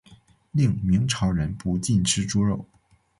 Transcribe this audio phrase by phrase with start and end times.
[0.49, 2.65] 另明朝人不禁吃猪肉。